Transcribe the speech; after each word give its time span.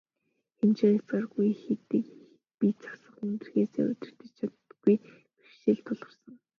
Хэмжээ 0.57 0.91
хязгааргүй 0.93 1.47
их 1.53 1.61
иддэг, 1.73 2.05
бие 2.57 2.73
засах, 2.81 3.13
хүндрэхээ 3.17 3.65
удирдаж 3.91 4.29
чадахгүй 4.37 4.95
бэрхшээл 5.39 5.81
тулгарсан. 5.85 6.35